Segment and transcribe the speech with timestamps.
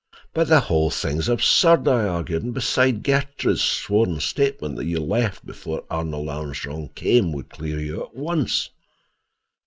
[0.33, 2.41] "But the whole thing is absurd," I argued.
[2.41, 8.01] "And besides, Gertrude's sworn statement that you left before Arnold Armstrong came would clear you
[8.05, 8.71] at once."